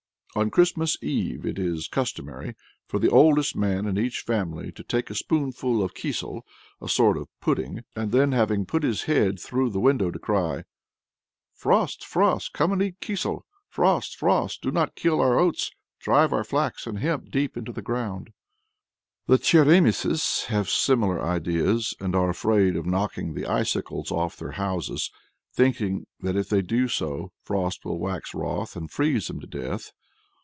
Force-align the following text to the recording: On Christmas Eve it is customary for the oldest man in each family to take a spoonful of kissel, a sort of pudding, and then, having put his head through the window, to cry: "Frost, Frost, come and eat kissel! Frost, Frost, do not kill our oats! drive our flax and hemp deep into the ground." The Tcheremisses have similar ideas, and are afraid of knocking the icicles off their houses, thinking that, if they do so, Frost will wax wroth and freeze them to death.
On 0.33 0.49
Christmas 0.49 0.95
Eve 1.03 1.45
it 1.45 1.59
is 1.59 1.89
customary 1.89 2.55
for 2.87 2.99
the 2.99 3.09
oldest 3.09 3.53
man 3.53 3.85
in 3.85 3.97
each 3.99 4.21
family 4.21 4.71
to 4.71 4.81
take 4.81 5.09
a 5.09 5.13
spoonful 5.13 5.83
of 5.83 5.93
kissel, 5.93 6.45
a 6.79 6.87
sort 6.87 7.17
of 7.17 7.27
pudding, 7.41 7.83
and 7.97 8.13
then, 8.13 8.31
having 8.31 8.65
put 8.65 8.83
his 8.83 9.03
head 9.03 9.41
through 9.41 9.69
the 9.71 9.81
window, 9.81 10.09
to 10.09 10.17
cry: 10.17 10.63
"Frost, 11.53 12.05
Frost, 12.05 12.53
come 12.53 12.71
and 12.71 12.81
eat 12.81 13.01
kissel! 13.01 13.45
Frost, 13.67 14.15
Frost, 14.15 14.61
do 14.61 14.71
not 14.71 14.95
kill 14.95 15.19
our 15.19 15.37
oats! 15.37 15.69
drive 15.99 16.31
our 16.31 16.45
flax 16.45 16.87
and 16.87 16.99
hemp 16.99 17.29
deep 17.29 17.57
into 17.57 17.73
the 17.73 17.81
ground." 17.81 18.31
The 19.27 19.37
Tcheremisses 19.37 20.45
have 20.45 20.69
similar 20.69 21.21
ideas, 21.21 21.93
and 21.99 22.15
are 22.15 22.29
afraid 22.29 22.77
of 22.77 22.85
knocking 22.85 23.33
the 23.33 23.47
icicles 23.47 24.13
off 24.13 24.37
their 24.37 24.51
houses, 24.51 25.11
thinking 25.53 26.05
that, 26.21 26.37
if 26.37 26.47
they 26.47 26.61
do 26.61 26.87
so, 26.87 27.33
Frost 27.43 27.83
will 27.83 27.99
wax 27.99 28.33
wroth 28.33 28.77
and 28.77 28.89
freeze 28.89 29.27
them 29.27 29.41
to 29.41 29.47
death. 29.47 29.91